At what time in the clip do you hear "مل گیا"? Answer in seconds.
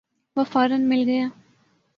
0.89-1.27